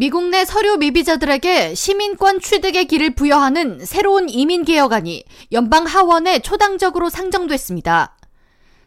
미국 0.00 0.30
내 0.30 0.46
서류 0.46 0.78
미비자들에게 0.78 1.74
시민권 1.74 2.40
취득의 2.40 2.86
길을 2.86 3.14
부여하는 3.14 3.84
새로운 3.84 4.30
이민 4.30 4.64
개혁안이 4.64 5.24
연방 5.52 5.84
하원에 5.84 6.38
초당적으로 6.38 7.10
상정됐습니다. 7.10 8.16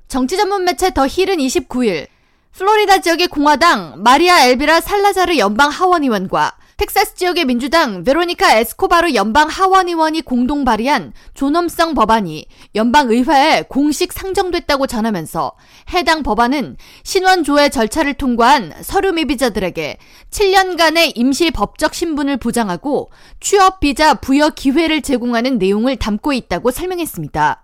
정치 0.07 0.37
전문 0.37 0.65
매체 0.65 0.91
더 0.91 1.05
힐은 1.05 1.37
29일 1.37 2.07
플로리다 2.53 3.01
지역의 3.01 3.27
공화당 3.27 4.01
마리아 4.01 4.47
엘비라 4.47 4.81
살라자르 4.81 5.37
연방 5.37 5.69
하원의원과 5.69 6.57
텍사스 6.77 7.15
지역의 7.15 7.45
민주당 7.45 8.03
베로니카 8.03 8.57
에스코바르 8.57 9.13
연방 9.13 9.47
하원 9.47 9.87
의원이 9.87 10.23
공동 10.23 10.65
발의한 10.65 11.13
존엄성 11.35 11.93
법안이 11.93 12.47
연방 12.75 13.11
의회에 13.11 13.65
공식 13.69 14.11
상정됐다고 14.11 14.87
전하면서 14.87 15.53
해당 15.93 16.23
법안은 16.23 16.77
신원 17.03 17.43
조회 17.43 17.69
절차를 17.69 18.15
통과한 18.15 18.73
서류 18.81 19.11
미비자들에게 19.11 19.97
7년간의 20.31 21.11
임시 21.15 21.51
법적 21.51 21.93
신분을 21.93 22.37
보장하고 22.37 23.11
취업 23.39 23.79
비자 23.79 24.15
부여 24.15 24.49
기회를 24.49 25.01
제공하는 25.01 25.59
내용을 25.59 25.97
담고 25.97 26.33
있다고 26.33 26.71
설명했습니다. 26.71 27.62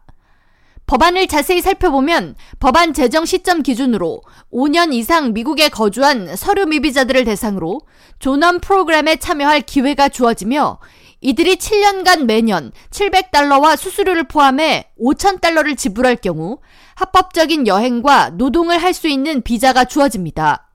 법안을 0.90 1.28
자세히 1.28 1.62
살펴보면 1.62 2.34
법안 2.60 2.96
제정 2.96 3.24
시점 3.24 3.62
기준으로 3.62 4.24
5년 4.52 4.92
이상 4.92 5.34
미국에 5.34 5.70
거주한 5.70 6.36
서류 6.36 6.66
미비자들을 6.66 7.26
대상으로 7.26 7.82
존엄 8.18 8.60
프로그램에 8.60 9.18
참여할 9.18 9.62
기회가 9.62 10.10
주어지며 10.10 10.80
이들이 11.22 11.58
7년간 11.58 12.26
매년 12.26 12.72
700달러와 12.90 13.78
수수료를 13.78 14.24
포함해 14.24 14.90
5,000달러를 15.00 15.78
지불할 15.78 16.16
경우 16.16 16.58
합법적인 16.96 17.68
여행과 17.68 18.32
노동을 18.32 18.82
할 18.82 18.96
수 18.96 19.08
있는 19.08 19.44
비자가 19.44 19.86
주어집니다. 19.86 20.72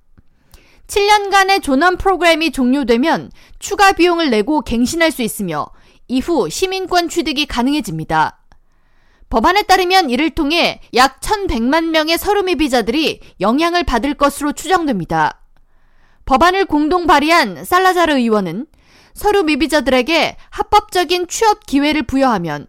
7년간의 0.87 1.61
존엄 1.61 1.97
프로그램이 1.97 2.53
종료되면 2.53 3.33
추가 3.59 3.91
비용을 3.91 4.31
내고 4.31 4.61
갱신할 4.61 5.11
수 5.11 5.23
있으며 5.23 5.67
이후 6.07 6.49
시민권 6.49 7.09
취득이 7.09 7.47
가능해집니다. 7.47 8.44
법안에 9.35 9.63
따르면 9.63 10.11
이를 10.11 10.31
통해 10.31 10.81
약 10.95 11.19
1,100만 11.19 11.87
명의 11.87 12.17
서류미 12.17 12.55
비자들이 12.55 13.19
영향을 13.41 13.83
받을 13.83 14.15
것으로 14.15 14.53
추정됩니다. 14.53 15.43
법안을 16.25 16.67
공동 16.67 17.09
발의한 17.09 17.65
살라자르 17.65 18.13
의원은 18.13 18.67
서류 19.13 19.43
미비자들에게 19.43 20.37
합법적인 20.51 21.27
취업 21.27 21.67
기회를 21.67 22.05
부여하면 22.05 22.69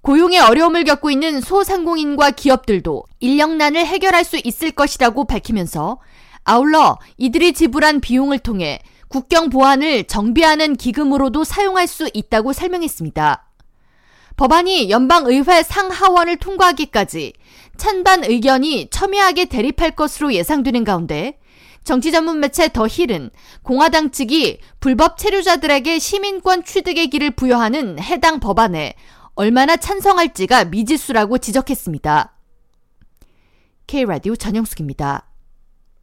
고용의 0.00 0.38
어려움을 0.38 0.84
겪고 0.84 1.10
있는 1.10 1.42
소상공인과 1.42 2.30
기업들도 2.30 3.04
인력난을 3.20 3.84
해결할 3.84 4.24
수 4.24 4.40
있을 4.42 4.70
것이라고 4.70 5.26
밝히면서 5.26 5.98
아울러 6.44 6.96
이들이 7.18 7.52
지불한 7.52 8.00
비용을 8.00 8.38
통해 8.38 8.80
국경 9.08 9.50
보안을 9.50 10.04
정비하는 10.04 10.76
기금으로도 10.76 11.44
사용할 11.44 11.86
수 11.86 12.08
있다고 12.14 12.54
설명했습니다. 12.54 13.46
법안이 14.36 14.90
연방의회 14.90 15.62
상하원을 15.62 16.36
통과하기까지 16.36 17.32
찬반 17.76 18.24
의견이 18.24 18.88
첨예하게 18.90 19.46
대립할 19.46 19.92
것으로 19.92 20.34
예상되는 20.34 20.84
가운데 20.84 21.38
정치 21.84 22.10
전문 22.10 22.40
매체 22.40 22.68
더 22.68 22.86
힐은 22.86 23.30
공화당 23.62 24.10
측이 24.10 24.58
불법 24.80 25.18
체류자들에게 25.18 25.98
시민권 25.98 26.64
취득의 26.64 27.08
길을 27.08 27.30
부여하는 27.30 28.00
해당 28.00 28.40
법안에 28.40 28.94
얼마나 29.36 29.76
찬성할지가 29.76 30.66
미지수라고 30.66 31.38
지적했습니다. 31.38 32.34
K라디오 33.86 34.34
전영숙입니다. 34.34 35.25